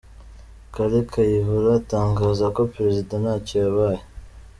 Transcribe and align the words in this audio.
Kale 0.73 0.99
Kayihura 1.11 1.69
atangaza 1.81 2.45
ko 2.55 2.61
Perezida 2.73 3.13
ntacyo 3.21 3.53
yabaye. 3.63 4.01